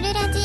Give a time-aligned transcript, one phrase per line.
[0.00, 0.40] るラジ。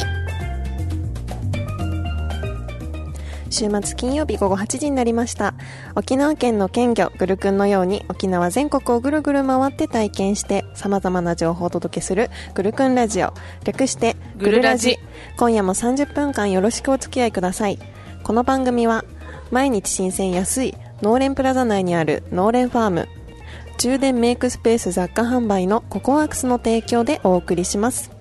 [3.49, 5.53] 週末金曜日午後8時になりました。
[5.95, 13.33] 沖縄県の県魚ぐるくんのように沖縄全国をぐるぐる回って体験して様々な情報をお届けするぐるくんラジオ。
[13.63, 14.97] 略してぐるラジ。
[15.37, 17.79] 今夜も30分間よろしくお付き合いください。
[18.23, 19.05] この番組は
[19.51, 23.07] 毎日新鮮安い農連プラザ内にある農連ファーム
[23.77, 28.14] 充電メイクスペース雑貨販売のココワークスの提供でお送りします。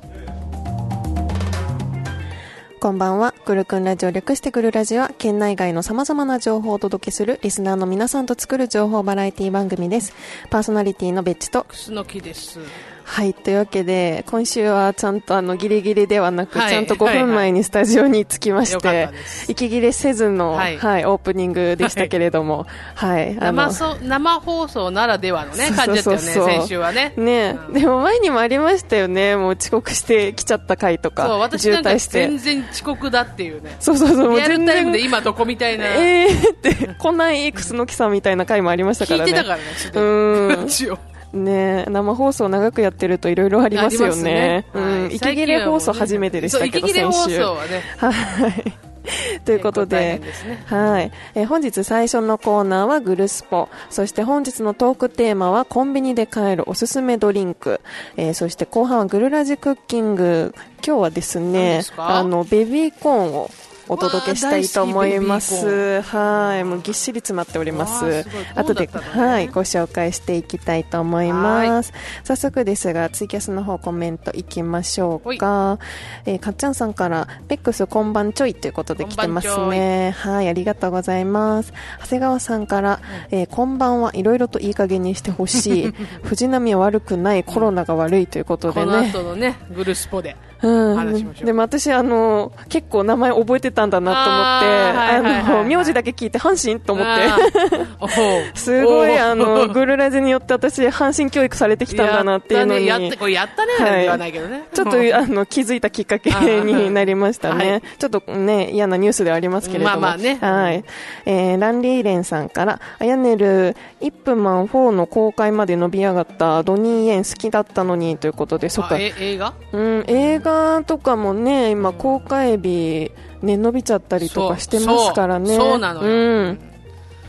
[2.85, 3.33] こんばんは。
[3.33, 10.13] くるくんラジオ略してくるラジオは、県内外の様々な情報をお届けするリスナーの皆さんと作る情報バラエティ番組です。
[10.51, 12.59] パーソナリティのベッチと、楠木です。
[13.05, 23.71] はい、というわけで、今週はちゃんとあの、ギリギリではなく、はいちゃんと5分前にスタジオに着きましてったです、息切れせずの、は、はいいオープニングでしたけれども、はい、あの
[24.03, 27.13] 生、放送ならではのね、感じだったよね、先週はね。
[27.17, 32.39] ねうんでも前にもありましたよね、もう遅刻して来ちゃった回とか、そう、私渋なんか滞して全。
[32.39, 33.77] 然遅刻だっていうね。
[33.81, 35.87] そうそうそう、もう全タイムで然、今どこみたいな。
[35.87, 39.31] えーって、こんないいクスノキさんみたいな回もありましたからね。
[39.31, 39.63] 聞いてたからね、
[39.95, 40.65] うに。
[40.65, 40.69] ん。
[41.35, 44.05] ね生放送長くやってるといろいろありますよね。
[44.05, 45.03] ありますねうん。
[45.03, 47.37] はい息切れ放送初めてでしたけど、先週。
[47.37, 47.83] 送はね。
[47.99, 48.95] はい。
[49.45, 51.13] ということでね、はい。
[51.35, 53.69] えー本日最初のコーナーはグルスポ。
[53.91, 57.81] そして本日のトークテーマはコンビニで買えるおすすめドリンク。
[58.17, 60.55] えーそして後半はグルラジクッキング。
[60.87, 63.51] 今日はです何ねあの、ベビーコーンを
[63.89, 66.01] お届けしたいと思います。
[66.03, 66.65] はい。
[66.65, 68.29] もうぎっしり詰まっておりますす。
[68.55, 71.93] 後で、はい、ご紹介していきたいと思います。
[72.25, 75.79] 早速ですが、ツイキャスの方コメントいきましょうか。
[76.27, 80.15] えーかっちゃんさんから、ペックスこんばんちょいということで来てますね。
[80.19, 81.73] はい、ありがとうございます。
[82.01, 85.95] 長谷川さんから、えーこんばんはいろいろといい加減にしてほしい。
[86.25, 89.11] 藤波は悪くない、コロナが悪いということでこのね。
[89.11, 90.37] 後のね、グルスポで。
[90.65, 98.55] うん話しましょうでも私、あの、結構名前覚えてたんだなと思って、あーはいはいの、名字だけ聞いて阪神と思って。
[98.59, 102.87] すごい、あの、グルラジによって私、阪神教育されてきたんだなっていうのに。
[102.87, 104.65] やったね、これやったね、はいではないけどね。
[104.73, 106.31] ちょっと、あの、気づいたきっかけ
[106.63, 107.71] になりましたね。
[107.71, 110.01] はいちょっとね、嫌なニュースではありますけれども。
[110.01, 110.85] まあまあねはい。
[111.27, 118.97] えー、ランリーレンさんから、あやねる、イップマン4の公開まで伸び上がったドニー・イエン好きだったのにということで、そっか。
[118.99, 119.55] 映画？
[119.73, 120.54] うん、映画
[120.87, 123.11] とかもね、今公開日、
[123.43, 125.49] ね、伸びちゃったりとかしてますからね。
[125.49, 126.71] そうそうそうなのようん。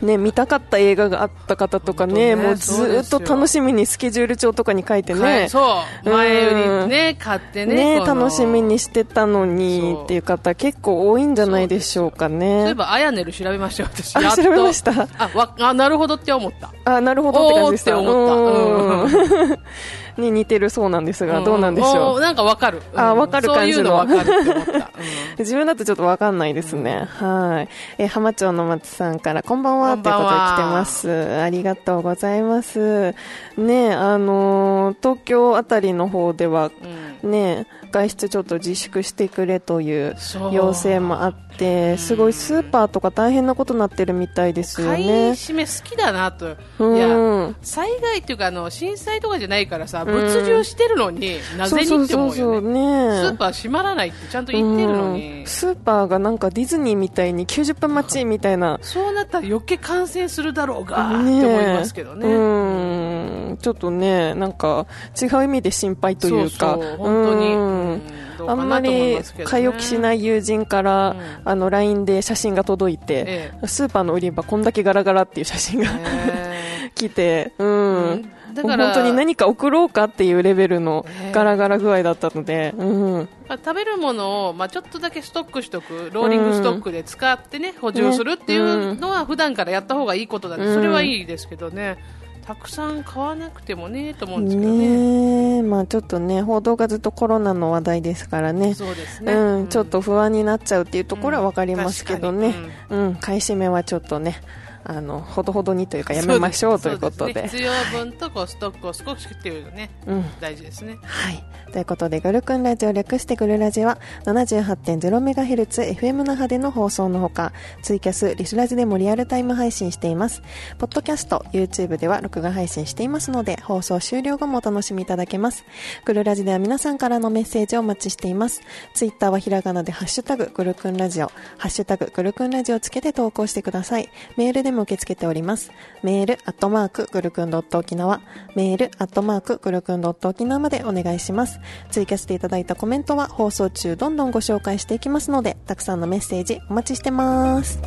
[0.02, 5.48] ね、見たかった映画があった方とかね、ねもうずーっと楽しみにスケジュール帳とかに書いてはねい。
[5.48, 6.10] そう。
[6.10, 6.50] 前よ
[6.84, 7.98] りね、買ってね。
[7.98, 12.74] ね、楽しみにしてたのにっていう方結構多いんじゃないでしょうかそういねえ。
[12.74, 14.16] ば、あやねる調べましたよ、私。
[14.16, 14.92] あ調べました？
[14.92, 16.70] あ、わ、あ、なるほどって思った。
[16.84, 17.98] あ、なるほどって感じでした。
[17.98, 19.58] 思ったうん
[20.18, 22.20] に似てるそうなんですが、どうなんでしょう？
[22.20, 22.82] なんかわかる。
[22.94, 24.90] あわかる感じのそういうのわかるって思った。
[25.38, 27.06] 自分だとちょっとわかんないですね。
[27.18, 27.68] はい。
[27.98, 31.40] えー浜町の松さんから、こんばんはということで来てます。
[31.42, 33.14] ありがとうございます。
[33.58, 40.16] ねあのー東京あたりの方では、うんね外出ちょっと自粛してくれという
[40.52, 45.30] 要請もあって、すごいスーパーとか大変なことになってるみたいですよ買いね。
[45.30, 46.56] 占め好きだなと。
[46.78, 46.96] うん。
[46.96, 52.76] いや、災害っていうか、あの、震災とかじゃないからさ、物流してるのに、なぜにって思うよね。
[52.76, 53.20] ね。
[53.22, 58.78] スーパー閉まらないってちゃんと言ってるのうにん、スーパーがなんかディズニーみたいに90分待ちみたいな。
[58.82, 62.26] そうなったら余計感染するだろうが、ねって思いますけどね。
[62.26, 63.58] うん。
[63.60, 64.86] ちょっとねなんか
[65.20, 66.74] 違う意味で心配というか。
[66.74, 68.16] そうそう本当に。
[68.48, 71.20] あんまり買い置きしない友人から、うん。
[71.44, 78.32] あの LINE で写真が届いて、えスーパーの売り場こんだけガラガラっていう写真が、え 来て、うん、うん。
[78.54, 81.32] だから本当に何か送ろうかっていうレベルのええ。
[81.32, 90.74] ガラガラ具合だったので、うん、まあ、食べるものを、まあ、ちょっとだけストックしとく、ローリングストックで使ってね、補充するっていうのは普段からやった方がいいことなんで、うん。
[90.74, 91.98] それはいいですけどね、
[92.46, 94.78] たくさん買わなくてもね、と思うんですけどね。
[94.78, 98.72] ねえまあちょっとね報道がずっとコロナの話題ですからね。
[98.74, 99.32] そうですね。
[99.32, 102.54] うん、ちょっと不安になっちゃうっていうところは分かりますけどね。
[102.88, 104.40] 確、うん買い占めはちょっとね
[104.88, 110.98] あのほどほどにというかやめましょうということでね必要分とこうストックを少しっていうのね、うん大事ですね。
[111.02, 111.44] はい。
[111.72, 117.52] ということで、グルクンラジオ略してグルラジは 78.0MHz FM 那覇での放送のほか、
[117.82, 120.42] ツイキャス、リスラジでもリアルタイム配信しています。
[120.78, 125.64] ポッドキャスト、YouTube では録画配信していますので、放送終了後もお楽しみいただけます。
[126.04, 128.62] グルラジでは皆さんからのメッセージをお待ちしています。
[128.94, 131.26] ツイッターはひらがなでハッシュタグ、グルクンラジオ、
[131.58, 134.08] ハッシュタグ、グルクンラジオをつけて投稿してください。
[134.36, 135.72] メールでも受け付けております。
[136.04, 138.20] メール、アットマーク、グルクンドット.沖縄、
[138.54, 141.58] メール、アットマーク、グルクンドット.沖縄までお願いします。
[141.90, 147.80] 追加していただいたコメントは放送中どんどんご紹介していきますので、たくさんのメッセージお待ちしてます。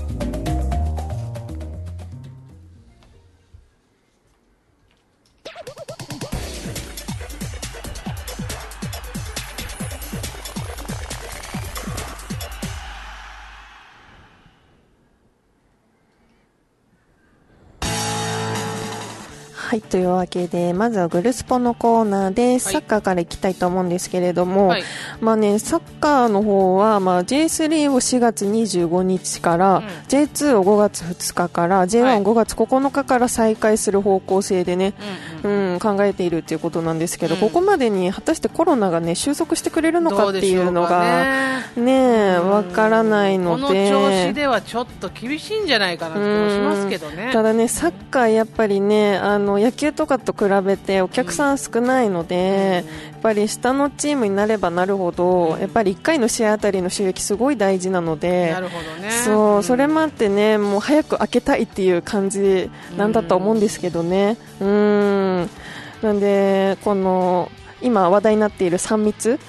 [19.79, 24.83] はい、というわけで、まずはグルスポのコーナーで、サッカーからいきたいと思うんですけれども、はい。
[25.21, 29.85] まあね、サッカーの方は、まあ、J3 を4月25日から、うん。
[30.09, 31.87] J2 を5月2日から、はい。
[31.87, 34.93] J1 を5月9日から再開する方向性でね、
[35.43, 41.91] うんうんうん、考えているということなんですけど、うんここまでに果たしてコロナがね、収束してくれるのかっていうのが、ねね
[42.33, 43.89] え、わからないこのので。
[43.89, 47.29] 調子ではちょっと厳しいんじゃないかなって気もしますけどね。
[47.31, 52.83] ただね、サッカーやっぱりね、あの野球とかと比べてお客さん少ないので、
[53.13, 59.11] やっぱり下のチームになればなるほど、やっぱり1回の試合あたりの収益すごい大事なのでな、るほどね。
[59.11, 64.37] そう、それももあってね、もう早く開けたいっていう感じなんだと思うんですけどね。
[64.61, 65.49] うん。
[66.01, 67.51] なんで、この、
[67.81, 69.39] 今話題になっている3密、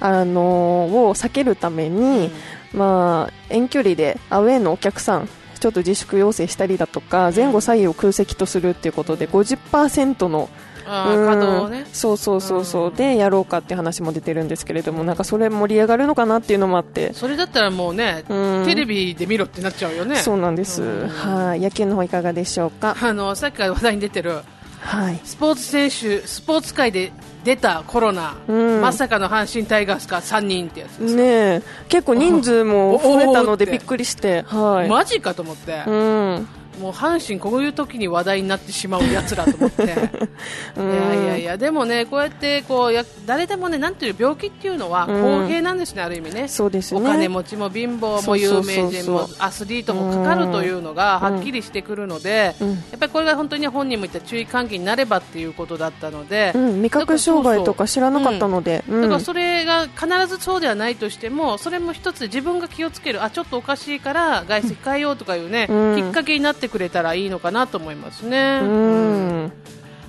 [0.00, 2.30] あのを避けるために、
[2.74, 10.48] まあ、遠距離でアウェーのお客さんちょっと自粛要請したりだとか前後左右を空席とするっていうことで50%の
[10.86, 11.72] あうん。
[11.72, 11.86] ね。
[11.92, 12.94] そうそうそうそう、うん。
[12.94, 18.64] でやろうかっていう話も出てるんですけれどもなんかそれ盛り上がるのかなっていうのもあって、それだったらもうね、うん。
[18.66, 20.16] テレビで見ろってなっちゃうよね。
[20.16, 21.08] そうなんです、うん。
[21.08, 21.60] はい。
[21.60, 22.96] 野球の方いかがでしょうか？
[23.00, 24.40] あの、さっきから話題に出てる、
[24.80, 25.20] はい。
[25.24, 27.12] スポーツ選手、スポーツ界で
[27.44, 28.80] 出たコロナ、うん。
[28.80, 31.14] まさかの阪神タイガースか3人ってやつです。
[31.14, 31.62] ねえ。
[31.88, 36.48] 結構人数も増えたので びっくりしてはい、マジかと思って、うん
[36.80, 39.86] もう阪神、こういう時に話題になってしまうやつらと思って、い
[40.76, 40.94] うん。
[40.94, 45.22] やいやいや、でもね、こうやってこうや誰でもね、なんていう病気っていうのはうん。
[45.42, 46.48] 公平なんですね、ある意味ね。
[46.48, 47.00] そうですね。
[47.00, 51.34] お金持ちも貧乏も有名人もアスリートもかかるというのがうん。
[51.34, 52.70] はっきりしてくるので、うん。
[52.70, 59.02] やっぱりこれが本当に本人も言った注意喚起になればっていうことだったので、うん、味覚障害とか知らなかったので、うん。
[59.02, 65.96] だからそれが必ずそうではないとしてもそれも一つで自分が気をつけるあちょっとおかしいから外出控えようとかいうね、うん。
[65.96, 68.60] きっかけになってくれたらいいのかなと思いますね。
[68.62, 69.52] うん。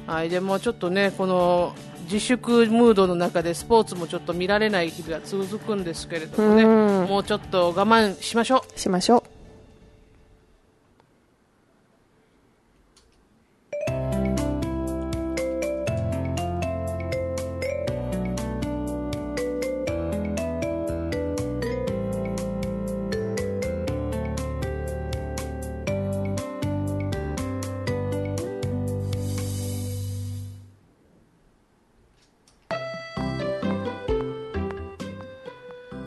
[0.08, 1.74] はい、でもちょっとねこの
[2.04, 7.08] 自粛ムードの中でスポーツもちょっと見られない日が続くんですけれどもね、うん。
[7.08, 8.80] もうちょっと我慢しましょう。
[8.80, 9.31] しましょう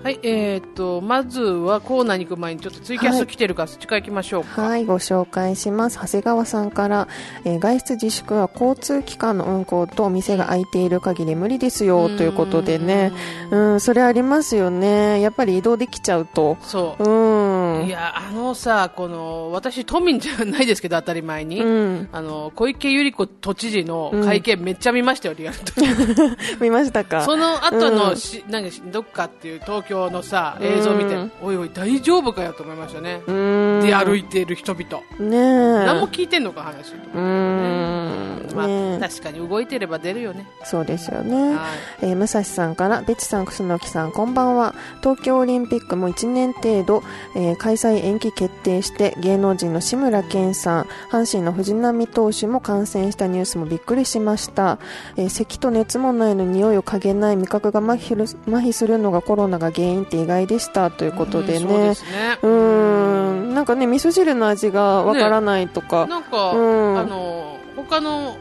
[0.04, 4.60] はい、えー、っとまずはコーナーに行く前にちょっとツイキャス来てるから、そっちから行きましょうか。
[4.60, 5.98] はい、ご紹介します。
[5.98, 7.08] 長谷川さんから、
[7.46, 13.12] えー外出自粛は交通機関の運行とお店が開いている限り無理ですよ、ということでね。
[13.50, 15.22] うん、それありますよね。
[15.22, 16.58] やっぱり移動できちゃうと。
[16.60, 17.86] そううん。
[17.86, 21.62] いや、あのさ、この、私、都民じゃないですけど、当たり前に。
[21.62, 22.08] うん。
[22.12, 25.72] あの、小池百合子都知事の会見めっちゃ見ましたよ、リアルと。
[26.60, 27.22] 見ましたか？
[27.24, 33.22] その後のうんし、なんか、どっかっていう東京のさ、映像見て、うんおいおい、大丈夫かよと思いましたね。
[33.26, 33.80] うん。
[33.82, 35.02] で、歩いている人々。
[35.18, 35.86] ねえ。
[35.86, 36.94] 何も聞いてんのか、話。
[37.14, 38.46] うん。
[38.54, 40.46] まあ、ねえ確かに動いてれば出るよね。
[40.64, 41.54] そうですよね。
[41.56, 41.62] は
[42.02, 42.06] い。
[42.06, 44.74] えー武蔵さんから、ベチさん、楠木さん、こんばんは。
[45.00, 47.02] 東京オリンピックも1年程度、
[47.36, 54.78] えー開催延期決定して、芸能人の志村けんさん、阪神の藤浪投手も感染したニュースもびっくりしました。
[55.16, 61.94] えー咳と熱もないのに匂いを嗅げない味覚が麻痺る麻痺するのがコロナが原因って意外でしたということでね。
[61.94, 62.38] すね。
[62.42, 66.06] うーん、なんかね、味噌汁の味がわからないとか。
[66.06, 68.36] なんか、うんあの、他の、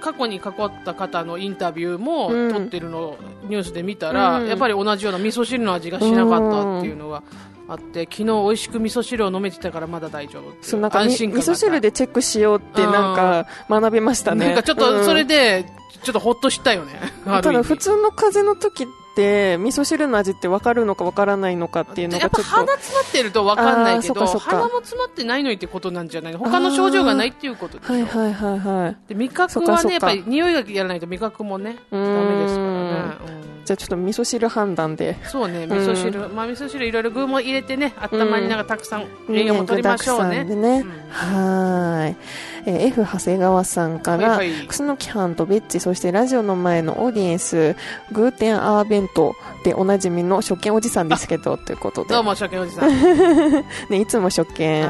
[0.00, 7.22] 過去に関わった方のインタビューもうん撮ってるのをニュースで見たら、うんやっぱり同じような味噌汁の味がしなかったっていうのが
[7.68, 14.46] あって、昨日美味しく味噌汁を飲めてたからまだ大丈夫そうなんかみ安心感味噌汁でチェックしようってなんか学びましたね。
[14.46, 15.66] なんかちょっとそれで、で、
[16.02, 16.92] ちょっとほっとしたよね。
[17.24, 18.86] ただ普通の風邪の時
[19.18, 26.32] って味噌汁の味って分かるのか分からないのかっていうのがちょっと鼻詰まってると分かんないけど鼻も詰まってないのにってことなんじゃない？
[26.32, 27.92] の他の症状がないっていうことでしょ？
[27.94, 28.96] はいはいはいはい。
[29.08, 33.37] で味覚はねやっぱり匂いがやらないと味覚もねダメですからね、うん
[33.68, 35.18] じゃあちょっと味噌汁判断で。
[35.24, 40.90] そうね味噌汁、まあ味噌汁いろいろ具も入れてね温まりながらたくさん栄養も取りましょうね,、具沢山でね、うん。
[41.10, 42.16] はーい、
[42.64, 44.66] えー F 長谷川さんから、はいはい。
[44.68, 47.76] 楠木藩とベッチそしてラジオの前のオーディエンス
[48.10, 49.34] グーテンアーベント
[49.64, 52.14] でおなじみの初見おじさんですけど ということで。
[52.14, 54.82] どうも初見おじさん、はい、ね、いつも初見、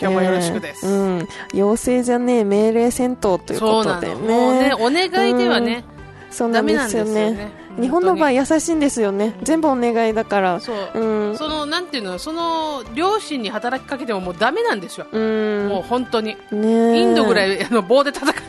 [0.00, 4.14] 今日もよろしくです、えーうん、要請じゃねえ命令戦闘ということでの。
[4.20, 5.82] もうねねお願いではね、
[6.30, 9.36] そんなですよね日本の場合本優しいんですよね。
[9.42, 10.60] 全部お願いだから。
[10.60, 11.36] そう、うん。
[11.36, 12.18] そのなんていうの？
[12.18, 15.68] その両親に働きかけてももうダメなんですよ、うん。
[15.68, 16.36] もう本当に。
[16.50, 18.42] ねインドぐらいい あの棒で叩か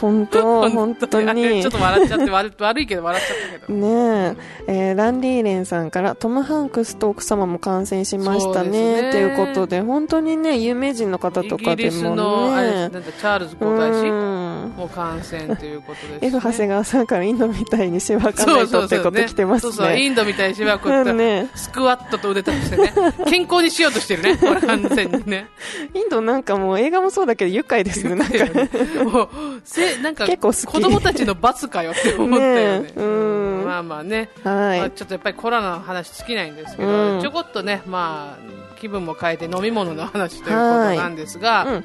[0.00, 1.62] 本当本当れに。
[1.62, 3.78] ちょっと笑っちゃって悪悪いけど笑っちゃったけど。
[3.78, 4.36] ね
[4.68, 4.90] え。
[4.90, 9.02] えーランリーレンさんからトム・ハンクスと奥様も感染しましたね。
[9.02, 9.10] ね。
[9.10, 14.08] ということで本当にね有名人の方とかイギリスでものあれなねチャールズ皇太子。
[14.08, 20.08] うんも感染ということです、ね、F 長谷川さんからインドみたいにしばかないとってこと来てますそうそうイね。
[20.10, 21.50] ンドみたいにしばくって、うんね。
[21.54, 22.92] スクワットと腕立てしてね。
[23.26, 25.48] 健康にしようとしてるね完全にね。
[25.94, 28.14] インドなんかもう映画もそうだけど愉快ですね。
[28.14, 29.04] なんか。
[29.04, 29.28] もう
[29.64, 32.92] せなんか結構子供たちの罰かよって思ったよね。
[32.96, 33.64] うん。
[33.66, 34.78] まあまあね、はい。
[34.80, 37.20] まあちょっとやっぱりコロナの話尽きないんですけど、うん。
[37.20, 41.84] ちょこっとねまあ気分も変えて飲み物の話ということなんですが、うん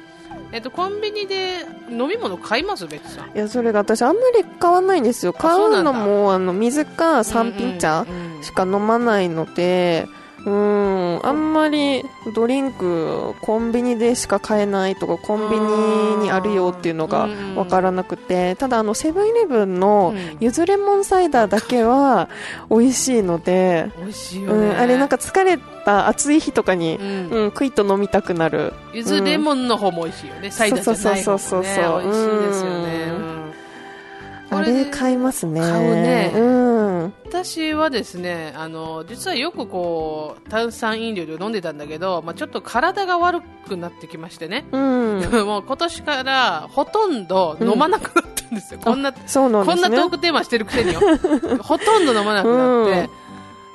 [0.50, 2.86] えっと、コンビニで飲み物買います？
[2.86, 3.36] 別さん。
[3.36, 5.32] いや、それが私あんまり買わないんですよ。
[5.34, 10.14] 買うのも、あの、水か三品茶うんうんしか飲まないので、うん、
[10.44, 12.04] あんまり
[12.34, 17.56] ドリンクコンビニでしか買えないとかコンビニにあるよっていうのがうん。
[17.56, 20.36] わからなくてただあのセブンイレブンのうん。
[20.40, 22.28] ゆずレモンサイダーだけは
[22.70, 23.90] 美味しいので、
[24.46, 27.28] うん、あれなんか疲れた暑い日とかにう、ん。
[27.30, 28.72] うん、クイッと飲みたくなる。
[28.92, 31.22] ゆずレモンの方も美味しいよね、サイダーじゃない方もね。
[31.22, 33.47] そうそうそうそう美味しいですよね、うんうん
[34.50, 35.60] あれ買いますね。
[35.60, 36.32] 買うね。
[36.34, 36.68] うん。
[37.26, 45.20] 私はですねあの実はよくこう炭酸飲料で飲んでたんだけど、まあ、ちょっと体が悪くなってきましてね、うん。
[45.46, 49.82] もう今年からほとんど飲まなくなったんですよ、こんなそうなんですね。
[49.82, 51.00] こんなトークテーマしてるくせによ。
[51.60, 53.10] ほとんど飲まなくなって、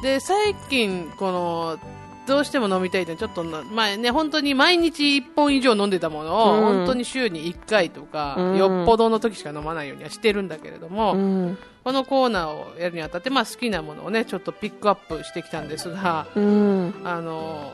[0.01, 1.77] で最近この
[2.25, 6.77] どうしても飲みたいってちょっとな前ね本当に毎日1本以上飲んでたものを、うん。
[6.77, 8.57] 本当に週に1回とか、うん。
[8.57, 11.57] よっぽどの時しか飲まないようにはしてるんだけれども、うん。
[11.83, 16.93] このコーナーをやるにあたって、まあ、好きなものをねちょっとピックアップしてきたんですがうん。
[17.03, 17.73] あの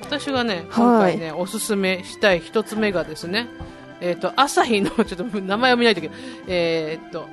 [0.00, 0.64] 私がねはい。
[0.66, 3.48] 今回ね、おすすめしたい一つ目がですね
[4.00, 6.18] えっ、と朝日の ちょっと名前を見ないといけない。
[6.48, 7.26] えっ、と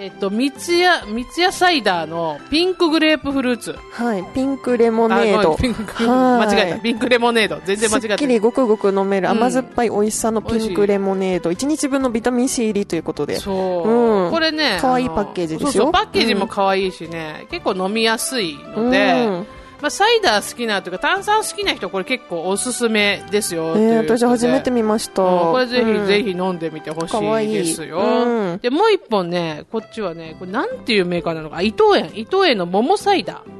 [0.00, 3.76] えっ、と三ツ矢三ツ矢サイダーのピンクグレープフルーツ。
[3.92, 5.58] はいピンクレモネード。
[5.60, 6.78] 間違えた。
[6.78, 7.60] ピンクレモネード。
[7.66, 9.32] 全然間違すえったきりごくごく飲めるうん。
[9.32, 11.50] 甘酸っぱい美味しさのピンクレモネード。
[11.50, 13.36] 1日分のビタミン C 入りということで。
[13.36, 13.52] そ
[13.84, 13.88] う、
[14.24, 14.30] うん。
[14.30, 15.70] これね可愛いパッケージですよ。
[15.70, 19.46] そうそうパッケージも可愛いしね、結構飲みやすいので、うん
[19.80, 26.06] まあ、サイダー好きなというか炭酸好きな人これ結構おすすめですよ、えー、私初めて見ました、うんこれぜひ、うん。
[26.06, 28.58] ぜひ飲んでみてほしいですよ、うん。
[28.58, 31.56] でもう一本ねこっちはねこれなんていうメーカーなのか。
[31.56, 32.10] あ伊藤園。
[32.14, 33.59] 伊藤園の桃サイダー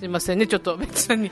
[0.00, 0.46] すいませんね。
[0.46, 1.30] ちょっと別さんに。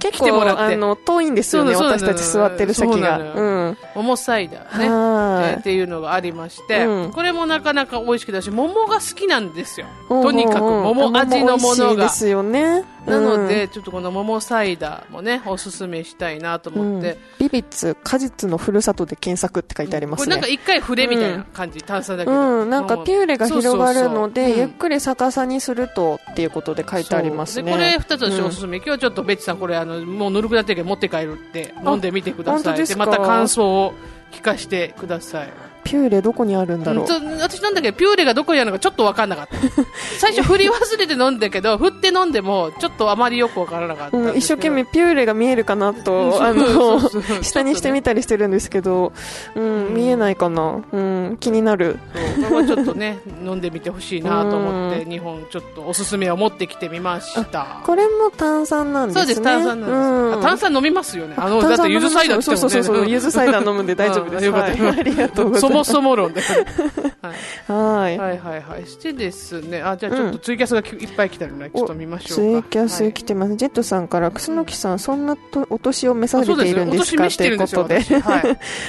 [0.00, 0.62] 結来てもらって。
[0.62, 1.76] 構あの遠いんですよね。
[1.76, 3.18] 私たち座ってる席が。
[3.18, 4.90] そううん桃サイダーね。
[4.90, 5.60] はえー。
[5.60, 7.12] っていうのがありまして、うん。
[7.12, 9.86] これもなかなか美味しくだし桃が好きなんですよ。
[10.06, 11.94] いとにかく桃味のものが。
[11.94, 17.18] 桃美味しいですよねなので、ちょっとこの桃サイダーもねおすすめしたいなとうん、思って、うん。
[17.38, 20.24] ビビッツ果実のふるさとで検索って書いてありますね。
[20.24, 27.72] これなんか一回触れみたいな感じ、炭酸だけど、うん、なんかピューレが広がるので、ゆっくり逆さにするとっていうことで書いてありますね。
[27.72, 33.94] これ二つ私うんおすすめ、今日ちょっとベッチさんこれあのもうぬるくなってるけど持って帰るって飲んでみてくださいでまた感想を
[34.32, 35.48] 聞かせてください。
[35.84, 37.04] ピューレどこにあるんだろう？
[37.04, 39.54] うん私なんだけどピューレがどこにあるのかちょっと分かんなかった。
[40.18, 47.00] 最初振り忘れて飲んだけど振って飲んでもちょっとあまりよく分からなかったんうん、一生懸命ピューレが見えるかなと、あの
[47.42, 49.12] 下にしてみたりしてるんですけど、
[49.54, 50.82] うん、見えないかな？
[50.90, 51.98] うん、気になる。
[52.40, 57.82] そうこれはちょっとね 飲んでみてほしいなと思ってう2本ちょっとおすすめを持ってきてみました。
[57.84, 59.20] これも炭酸なんですね。
[59.20, 61.34] そうです炭酸なんです、炭酸飲みますよね。
[61.36, 64.42] あのだってゆずサイダーってそうそうそうそう、ゆずサイダー飲むんで大丈夫です。
[64.42, 65.92] あよかったはいありがとうございます。
[65.92, 66.40] そもそも論で。
[66.40, 67.72] はい。
[67.72, 68.18] はい。
[68.18, 68.86] はいはいはい。
[68.86, 72.66] してですね、あ、じゃあちょっとツイキャスがきいっぱい来てるので、ちょっと見ましょツうか。
[72.66, 73.56] イキャス来てます。
[73.56, 77.28] ジェットさんから、楠木さん、そんなとお年を召されているんですか？
[77.28, 78.00] ということで。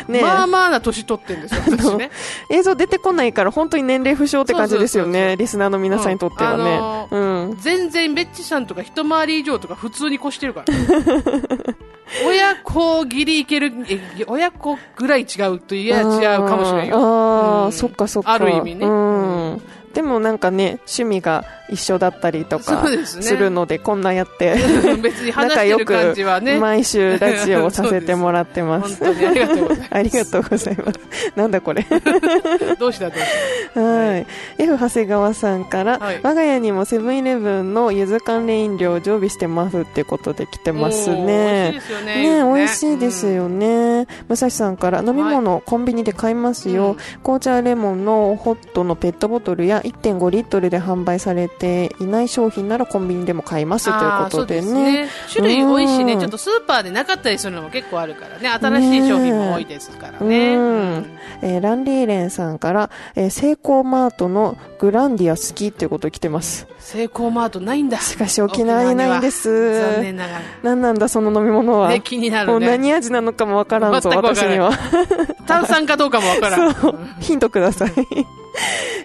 [0.21, 2.11] まあまあな年取ってるんですよ、私ね。
[2.51, 5.35] 映像出てこないから、本当に年齢不詳って感じですよね。
[5.37, 7.55] リスナーの皆さんにとってはね。
[7.61, 10.73] 全然ベッチさんとか一回り以上とか普通に越してるから。
[12.25, 16.07] 親子ギリいける、え親子ぐらい違うといや違う
[16.47, 16.97] かもしれんよ。
[16.97, 18.33] ああ、うんそっかそっか。
[18.33, 19.61] ある意味ねうん。
[19.93, 24.55] でもなんかね、趣味が一緒だったりとかするので、こんなやって、
[25.01, 26.59] 別に話仲良くじはね。
[26.59, 28.97] 毎週ラジオをさせてもらってます。
[29.03, 29.87] 本当にありがとうございます。
[29.91, 30.99] ありがとうございます。
[31.35, 31.85] なんだこれ。
[32.79, 34.27] どうしたどうしはい。
[34.57, 41.81] F 長谷川さんから、はい我が家にもセブンイレブンの柚子関連飲料を常備してますってことで来てたますおー美味しいねで。
[41.81, 42.15] すよね。
[42.15, 44.07] ね美味しいですよね。
[44.27, 55.07] 武蔵さんから飲み物、コンビニで買いますよ、うん紅茶レモンのホットのペットボトルや1.5リットルで販売されていない商品ならコンビニでも買いますということでね。
[55.27, 60.55] す種類多いしね、うんちょっとスーパーでなかったりするのも結構あるからね、新しい商品も多いですからね。
[60.55, 61.05] うんうん
[61.41, 66.67] えーランリーレンさんから、えーセイコーマートのグランディア好きっていうこと来てます。
[66.79, 67.99] セイコーマートないんだ。
[67.99, 69.79] しかし沖縄にないんです。
[69.79, 71.87] 残念なが何なんだその飲み物は。
[71.87, 71.93] ら。
[71.93, 72.71] ね、気になもうるね。
[72.77, 74.71] 何味なのかもわからんぞ、私には。
[75.47, 76.75] 炭酸かどうかもわからん。
[77.19, 77.91] ヒントください。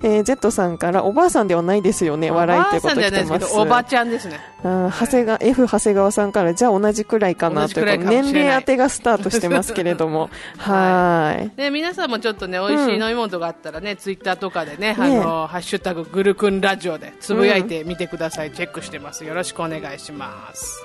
[0.02, 2.96] えージェットさんから、おばあさんではないですよね、笑いってこと。
[2.96, 4.40] ないですけど、おばちゃんですね。
[4.62, 10.30] 長谷川、F 長谷川さんから、じゃあ同じくらいかなという年齢当てがスタートしてますけれども。
[10.58, 11.50] はーい。
[11.56, 18.50] ね、皆さんもちょっとね、美味しい飲み物とかあったらね、ツイッターとかでね、あねの、ハッシュタググルクンラジオでつぶやいてみてください。
[18.52, 19.24] チェックしてます。
[19.24, 20.80] よろしくお願いします。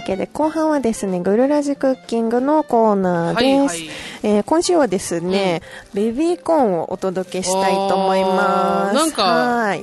[0.00, 3.42] わけで、後半はですね、ぐるらじクッキングのコーナーです。
[3.42, 3.90] はいはい
[4.22, 5.62] えー今週はですね、
[5.94, 8.94] ベビーコーンをお届けしたいと思います。
[8.94, 9.82] なんか、はい。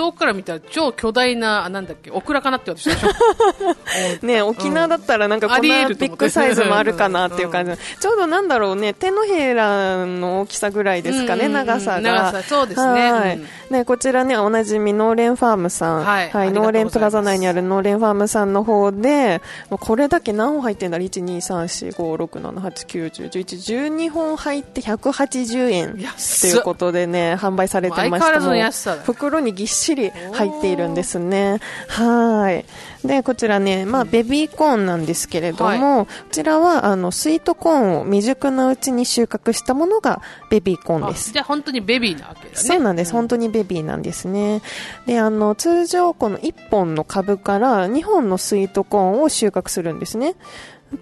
[0.00, 2.88] 遠くから見たら超巨大な、あなんだっけ、オクラかなって私。
[4.24, 12.00] ね、沖縄だったらなんかこんなビッグサイズもあるかなっていう感じ、ちょうどなんだろうね、手のひらの大きさぐらいですかね、うんうんうん長さが。
[12.00, 16.04] 長さそうですねはいうんね、こちらね、おなじみノーレンファームさん。
[16.04, 25.98] はいありがとうございますノーレンプラザ内にあるノーレンファームさんの方で、これだけ何本入ってんだ ?1、2、3、4、5、6、7、8、9、10、11、12本入って180円。
[26.40, 28.96] ということでね、販売されてました。
[28.96, 29.89] も袋にぎっしり
[30.32, 31.58] 入っているんですね。
[31.88, 32.64] はい。
[33.06, 41.32] で、こちらね、まあ、ベビーコーンなんですけれども、こちらは、あの、スイートコーンを未熟なうちに収穫したものがベビーコーンあです。
[41.32, 42.50] じゃあ本当にベビーなわけだね。
[42.54, 44.62] そうなんです、本当にベビーなんですね。
[45.06, 50.34] で、あの、通常この1本の株から2本のスイートコーンを収穫するんですね。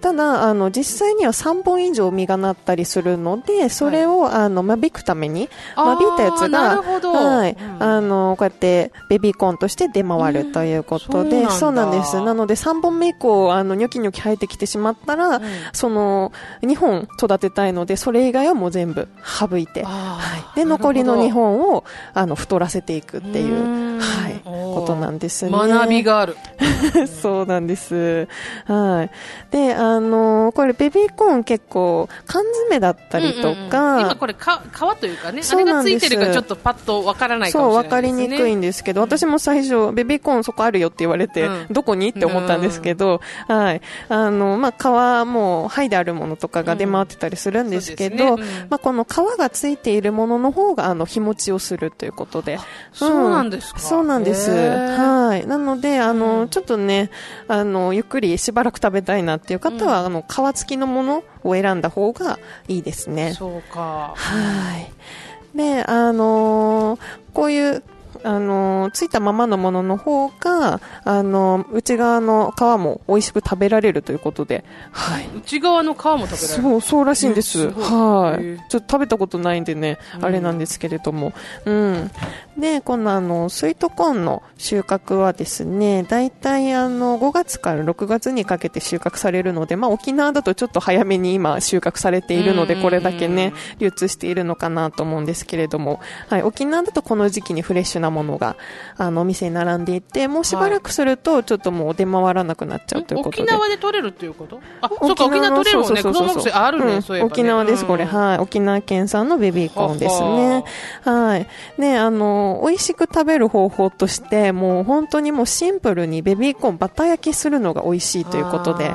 [0.01, 12.21] ただ、あの、実際には3本以上実がなったりするので、それを、あの、間引くために、間引いたやつが、はい、うんあの、こうやってベビーコーンとして出回るということで、うんそうなんだです。
[12.21, 15.41] なので、3本目以降、あの、ニョキニョキ生えてきてしまったら、うん
[15.73, 20.19] その、2本育てたいので、それ以外はもう全部省いて、は
[20.55, 20.55] い。
[20.55, 25.51] で、残りの2本を、あの、太らせていくっていうはい、ことなんですね。
[25.51, 26.37] 学びがある。
[27.21, 28.27] そうなんです。
[28.65, 29.11] はい。
[29.51, 33.69] で、あのこれベビーコーン結構缶詰だったりとうんうんうん。
[33.69, 35.95] か、今これか皮というかね、あそうれなんです。
[35.95, 38.37] がついてるからちょっとパッとわからないかそう、もしわかりれないですね。
[38.37, 41.67] にくいんですけど、私も最初、ベビーコーンそこあるよって言われて、うん。
[41.71, 42.09] どこに？
[42.09, 43.81] って思ったんですけど、はい。
[44.09, 48.59] あの、まあ、皮も、剥いであるものとかが出回ってたりするんですけど、そうですね。
[48.63, 48.67] うん。
[48.69, 52.59] まあ、この皮がついているものの方が、あの、日持ちをするということで。
[52.91, 53.79] そうなんですか？
[53.79, 54.51] そうなんです。
[54.51, 55.47] はい。
[55.47, 56.49] なので、あの、うん。
[56.49, 57.11] ちょっとね、
[57.47, 63.33] あの、ゆっくりしばらく食べたいなっていう方は、あの、皮付きのものを選んだ方がいいですね。
[63.33, 64.13] そうか。
[64.15, 65.57] はい。
[65.57, 66.99] で、あのー
[67.33, 67.83] こういう
[68.23, 75.29] あの、ついたままのものの方が、あの、内側の皮も美味しく食べられるということで、はい。
[75.37, 77.59] 内側の皮も食べられるそう、そうらしいんです。
[77.59, 78.69] うんすはい。
[78.69, 81.33] ちょっと食べたことないんでね、うんあれなんですけれども。
[81.65, 82.11] うん。
[82.57, 98.55] で、このあの、スイートコーンの収穫はですね、大体あの、5月から6月にかけて収穫されるので、まあ沖縄だとちょっと早めに今収穫されているので、うんこれだけね、流通しているのかなと思うんですけれども、はい、沖縄だとこの時期にフレッシュなものが、
[98.97, 103.43] あの、お店に並んでいて、もうしばらくすると、ちょっともう出回らなくなっちゃうということで。
[103.43, 104.59] 沖縄で取れるっていうこと？
[104.81, 106.01] あ、そうか、沖縄取れるもんね。
[106.01, 107.31] そうそうそうそうあるね、うんそういえば、ね。
[107.33, 108.05] 沖縄です、これ。
[108.05, 108.37] うんはい。
[108.39, 110.63] 沖縄県産のベビーコーンですね。
[111.03, 111.47] はい。
[111.77, 118.93] ね、あの、美味しく食べる方法として、もう本当にもうシンプルにベビーコーンバター焼きするのが美味しいということで。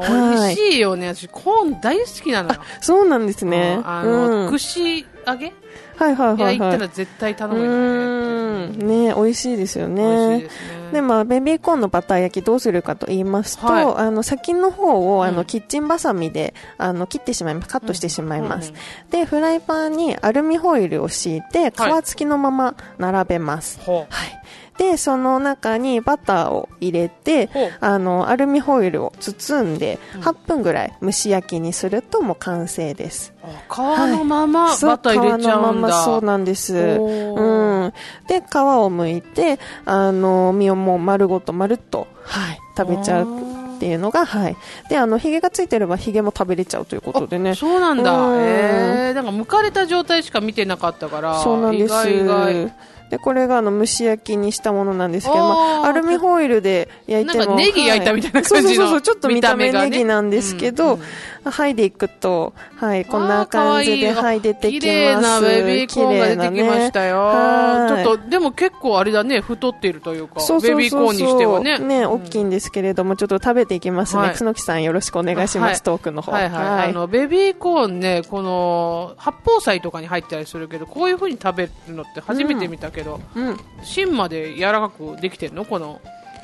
[0.00, 1.14] 美味しいよね。
[1.14, 2.60] 私、コーン大好きなのよ。
[2.80, 3.80] そうなんですね。
[3.84, 4.50] あの、うん。
[4.50, 5.52] 串揚げ？
[5.96, 6.58] はいはいはいはい。
[6.58, 9.08] 行ったら絶対頼うむよね。
[9.08, 10.40] ね、美味しいですよね。
[10.40, 10.92] ですね。
[10.92, 17.68] で、まあ、ベビーコーンのバター焼きどうするかと言いますと、はいあの、先の方を、あの、うんキッチンバサミで、あの、切ってしまいます。
[17.68, 18.70] カットしてしまいます。
[18.70, 18.76] うん
[19.10, 21.74] で、フライパンにアルミホイルを敷いて、皮
[22.04, 23.80] 付きのまま並べます。
[23.80, 24.42] ほはい。
[24.82, 33.32] で、その中にバターを入れてあの、アルミホイルを包んで、うん8分ぐらい蒸し焼きにするともう完成です。
[33.70, 35.70] 皮のままそうバター入れちゃうんだ。
[35.70, 36.74] 皮のままそうなんです。
[36.74, 37.92] うん。
[38.28, 44.56] で、皮を剥いて、あの、身をもう丸ごと丸っと、はい、食べちゃうっていうのが、はい。
[44.88, 47.54] で、あの、ヒゲがついてればヒゲも食べれちゃうということでね。
[47.54, 48.12] そうなんだ。
[48.12, 51.40] うんええなんか剥かれた状態しか見てなかったから。
[51.40, 52.10] そうなんです。
[52.10, 52.74] 意外意外。
[53.12, 57.44] で、これがあの蒸し焼きにしたものなんですけど、まあ、アルミホイルで焼いても。
[57.44, 61.04] なんかネギ焼いたみたいな感じのはいそうそうそう、ちょっと見た目ネギなんですけど、うんうん
[61.50, 64.80] 剥いでいくと、はい、こんな感じであー可愛い出てきます。
[64.80, 67.18] 綺麗なベビーコーンが出てきましたよ。
[67.18, 71.78] はいちょっと、でも結構あれだね、太っているというか、そうそうそうベビーコーンにしてはね。
[71.78, 74.22] ね、うん大きいんですけれども、ちょっと食べていきますね。
[74.22, 76.32] はい楠木さんよろしくお願いします、はいトークの方。
[76.32, 76.90] はいはい。
[76.90, 83.58] あの、ベビーコーンね、この、八宝菜とかに入ったりするけど、こういう風に食べるのって初めて見たけど、うん。
[83.82, 85.64] 芯まで柔らかくできてんの？
[85.64, 86.00] この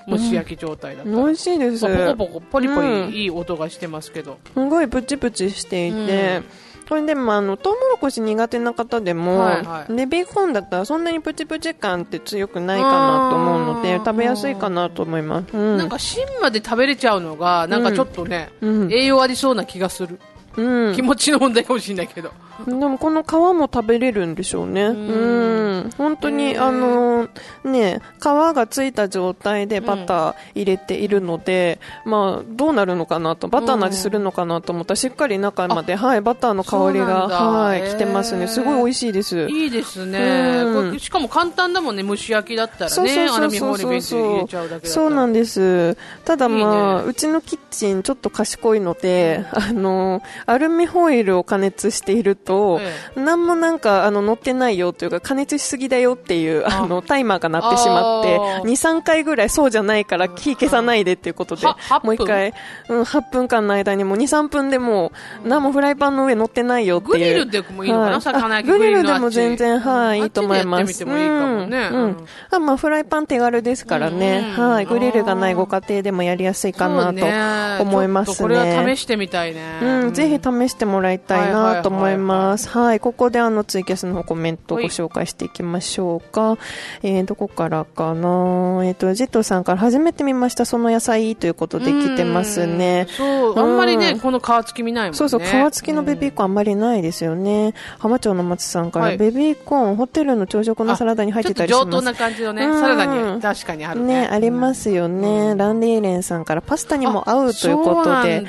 [0.09, 1.17] 蒸し焼き状態だったら。
[1.17, 1.87] 美味しいです。
[1.87, 4.39] まあポコポコ、ポリポうんリいい音がしてますけど。
[4.55, 6.43] すごいプチプチしていて、
[6.89, 15.55] これでもあの、トウモロコシ苦手な方でも、はいはいベビーコーンだったらそんなにプチプチ感って強くないかなと思うので食べやすいかなと思います。
[15.55, 15.77] うん。
[15.77, 18.93] なんか芯まで食べれちゃうのが、なんかちょっとね、うん。
[18.93, 20.19] 栄養ありそうな気がする。
[20.59, 20.95] うん。
[20.95, 22.31] 気持ちの問題かもしれないけど。
[22.67, 24.87] でもこの皮も食べれるんでしょうね。
[24.87, 25.91] うん。
[25.97, 27.29] 本当に、あの、
[27.65, 38.49] ね、皮がついた状態でバター入れているので、まあ、どうなるのかなと、バターの味するのかなと思ったら、しっかり中まで、はい、バターの香りが、はい、来てますね。
[38.49, 39.47] すごい美味しいです。
[39.49, 44.89] いいですね、しかも簡単だもんね、蒸し焼きだったらね、アルミホイルベンチで入れちゃうだけ。
[44.89, 45.97] そうなんです。
[46.25, 52.81] ただまあ、うちのキッチンちょっと賢いので、あの、アルミホイルを加熱していると、
[53.17, 56.87] えなんもなんか、あの、乗ってないよというか、加熱しすぎだよっていう、あ。
[56.87, 58.63] の、タイマーが鳴ってしまって、あー。
[58.63, 62.55] 2、3回ぐらいそうじゃないから火消さないでっていうことでは8、もう一回、
[62.89, 65.13] うん、8分間の間にもう2、3分でも
[65.45, 67.13] う、何もフライパンの上乗ってないよっていう。
[67.13, 68.13] グリルでもいいのかな？
[68.13, 68.23] はい。
[68.23, 71.05] 魚焼きあグリルでも全然、はい、いいと思います。
[71.05, 74.55] まあ、フライパン手軽ですからね。
[74.57, 74.87] うんうんはい。
[74.87, 78.37] グリルがないご家庭でもやりやすいかなと思いますね。
[78.39, 78.65] これは
[78.97, 79.79] 試してみたいね。
[79.83, 82.69] うん、ぜひ試してもらいたいなと思います。
[82.69, 86.59] はい、ここであのツイキャスの方コメントをご紹介していきましょうか。
[87.03, 88.85] えー、どこからかな？
[88.85, 93.07] えっ、と、ジェットさんから初めて見ました、その野菜ということで来てますね。
[93.09, 95.19] うんそう、あんまりね、うんこの皮付き見ないもんね。
[95.19, 97.75] そうそう、皮付きのベビーコーンあんまりないですよね。
[97.99, 101.85] 浜町の松さんから、はいベビーコーン、ホテルの朝食のサラダに入ってたりします。
[101.87, 104.23] 上等な感じのね、うんサラダに確かにあるね。
[104.23, 105.55] ね、ありますよね。
[105.57, 108.41] ランディーレンさんからパスタにも合うということで。
[108.41, 108.49] ね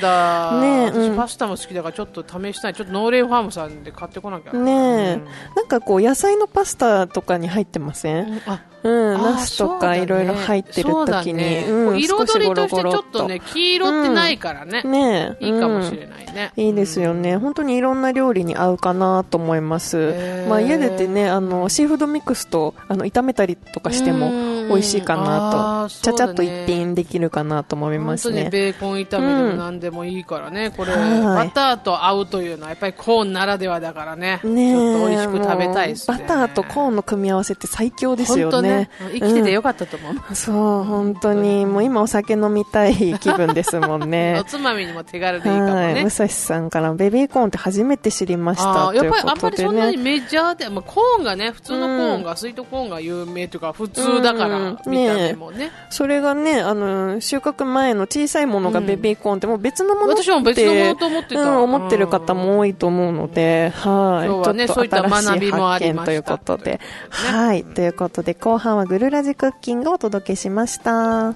[0.90, 2.74] 私うんパスタも好きだからちょっと試したい。
[2.74, 4.54] ちょっとノーレンファームさんで買ってこなきゃ。
[4.54, 5.26] ねえ、うん。
[5.56, 11.66] なんかこう野菜のパスタとかに入ってません、あ、うん、ナスとかいろいろ入ってる時に、ね。
[11.68, 14.84] うん、彩りとしてちょっとね、黄色ってないからね。
[14.84, 15.46] ねえ。
[15.46, 16.52] いいかもしれい、ないね。
[16.56, 16.64] うん。
[16.64, 20.14] いいですよね、本当にいろんな料理に合うかなと思います。
[20.48, 24.32] まあ家でてね、あの、シーフードミックスと、あの、炒めたりとかしても
[24.70, 28.50] 美味しいかなと、ちゃちゃっと一品できるかなと思います本当にね。
[28.50, 36.18] ベーコン炒めでも何でもいいからね、これ、はいバターと合うというのはやっぱりコーンならではだからね、ねえちょっと美味しく食べたいですね。
[36.18, 38.90] バターとコーンの組み合わせって最強ですよね。
[39.14, 40.36] 生きててよかったと思う。
[40.36, 44.44] そう、本当に、もう今お酒飲みたい気分ですもんね お。
[44.44, 45.94] つまみにも手軽でいいかもはい。
[45.94, 46.12] ね武。
[46.12, 50.04] 蔵さんからベビーコーンって初めて知りましたやっぱりあんまりそんなにね。
[50.04, 55.72] メジャーで、まあ、コーンがね、普通のコーンが、スイートコーンが有名というか、普通だから、うん見た目もね。
[55.90, 64.28] それがね、あの、収穫前の小さいものがベビーコーンってもう別のものって、私も別のものと思ってたうん、思ってる方も多いと思うので、はい。
[64.28, 66.80] 今日はねちょっとそういった学びもありまということで。
[67.10, 67.64] はい。
[67.64, 71.36] ということで、後半はグルラジクッキングをお届けしました。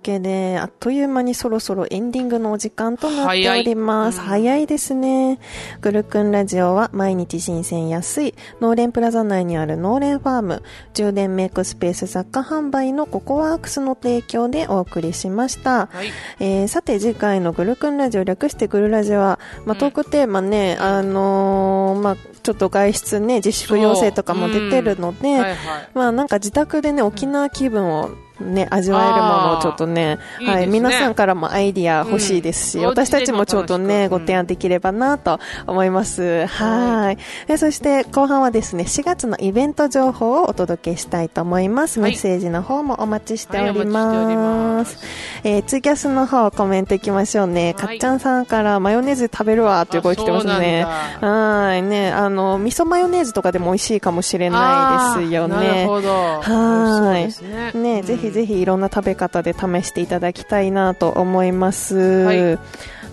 [0.00, 4.20] わけで、あっという間にそろそろエンディングのお時間となっております。
[4.20, 5.38] 早い早いですね。
[5.82, 10.62] グルクンラジオは毎日新鮮安い、農連プラザ内にある農連ファーム、
[10.94, 15.88] 充電メイクスペース雑貨販売のココワークスの提供でお送りしました。
[15.92, 16.10] はい。
[16.40, 25.56] えーさて次回のグルクンラジオ略してグルラジは、まあ、トークテーマね、あのーまあ、ちょっと外出ね、自粛要請とかも出てるので、はいはい。
[25.94, 36.46] まあなんか自宅でね、沖縄気分をね、味わえるものをちょっとね、はい、いいですね皆さんからもアイディア欲しいですし、うん私たちもちょっとね、ご提案できればなと思います。
[36.46, 37.18] はい。
[37.46, 42.00] でそして後半はですね、4月のイベント情報をお届けしたいと思います。
[42.00, 43.84] はいメッセージの方もお待ちしておりま。
[43.84, 44.98] 待ちしております
[45.44, 47.64] えーツイキャスの方コメントいきましょうね。
[47.64, 50.84] はいかっちゃんさんからマヨネーズ食べるわっていう声来てますね。
[51.20, 51.82] はい。
[51.82, 55.54] ね、あの、味噌マヨネーズとかでも美味しいかもしれないですよね。
[55.54, 56.40] なるほど。
[56.40, 57.72] はいね。
[57.74, 61.96] ね、うんぜひぜひいろんな食べ方で試していただきたいなと思います。
[61.96, 62.58] はい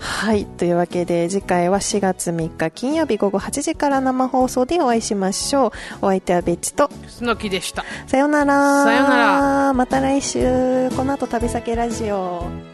[0.00, 0.46] はい。
[0.46, 5.70] というわけで、次回は4月3日金曜日午後8時から生放送でお会いしましょう。
[6.02, 7.84] お相手はベッチと、スノキでした。
[8.06, 8.84] さよなら。
[8.84, 9.72] さよなら。
[9.72, 12.67] また来週、この後旅先ラジオ。